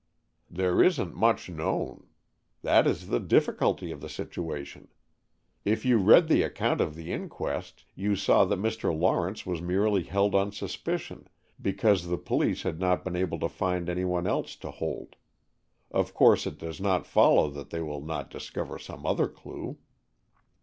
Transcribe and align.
"There 0.49 0.81
isn't 0.81 1.13
much 1.15 1.47
known. 1.47 2.07
That 2.63 2.87
is 2.87 3.09
the 3.09 3.19
difficulty 3.19 3.91
of 3.91 4.01
the 4.01 4.09
situation. 4.09 4.87
If 5.63 5.85
you 5.85 5.99
read 5.99 6.27
the 6.27 6.41
account 6.41 6.81
of 6.81 6.95
the 6.95 7.13
inquest, 7.13 7.85
you 7.93 8.15
saw 8.15 8.43
that 8.45 8.57
Mr. 8.57 8.99
Lawrence 8.99 9.45
was 9.45 9.61
merely 9.61 10.01
held 10.01 10.33
on 10.33 10.53
suspicion, 10.53 11.27
because 11.61 12.07
the 12.07 12.17
police 12.17 12.63
had 12.63 12.79
not 12.79 13.03
been 13.03 13.15
able 13.15 13.37
to 13.41 13.47
find 13.47 13.89
any 13.89 14.03
one 14.03 14.25
else 14.25 14.55
to 14.55 14.71
hold. 14.71 15.17
Of 15.91 16.15
course 16.15 16.47
it 16.47 16.57
does 16.57 16.81
not 16.81 17.05
follow 17.05 17.51
that 17.51 17.69
they 17.69 17.83
will 17.83 18.01
not 18.01 18.31
discover 18.31 18.79
some 18.79 19.05
other 19.05 19.27
clue." 19.27 19.77